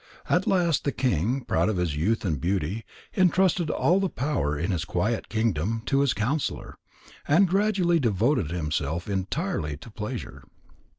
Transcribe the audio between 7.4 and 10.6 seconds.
gradually devoted himself entirely to pleasure.